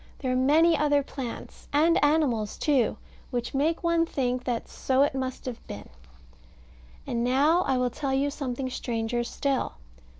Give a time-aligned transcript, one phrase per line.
[0.17, 2.97] There are many other plants, and animals too,
[3.29, 5.89] which make one think that so it must have been.
[7.05, 9.73] And now I will tell you something stranger still.